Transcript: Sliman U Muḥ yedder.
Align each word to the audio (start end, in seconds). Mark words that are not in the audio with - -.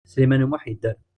Sliman 0.13 0.43
U 0.45 0.47
Muḥ 0.47 0.63
yedder. 0.67 0.97